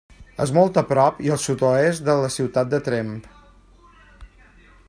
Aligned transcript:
És 0.45 0.53
molt 0.55 0.79
a 0.81 0.83
prop 0.91 1.19
i 1.25 1.29
al 1.35 1.41
sud-oest 1.43 2.05
de 2.09 2.17
la 2.23 2.33
ciutat 2.39 2.73
de 2.75 2.83
Tremp. 2.91 3.15